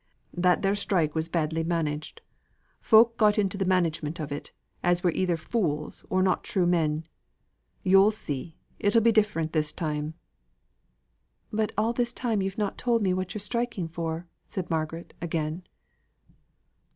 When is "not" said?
6.23-6.43, 12.57-12.79